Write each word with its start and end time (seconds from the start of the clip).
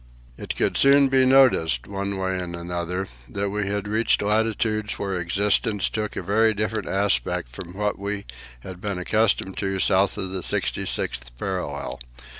It 0.35 0.55
could 0.55 0.77
soon 0.77 1.09
be 1.09 1.27
noticed, 1.27 1.85
in 1.85 1.91
one 1.93 2.17
way 2.17 2.39
and 2.39 2.55
another, 2.55 3.07
that 3.29 3.51
we 3.51 3.67
had 3.67 3.87
reached 3.87 4.23
latitudes 4.23 4.97
where 4.97 5.15
existence 5.19 5.89
took 5.89 6.15
a 6.15 6.23
very 6.23 6.55
different 6.55 6.87
aspect 6.87 7.55
from 7.55 7.75
what 7.77 7.99
we 7.99 8.25
had 8.61 8.81
been 8.81 8.97
accustomed 8.97 9.57
to 9.57 9.77
south 9.77 10.17
of 10.17 10.31
the 10.31 10.39
66th 10.41 11.29
parallel. 11.37 11.99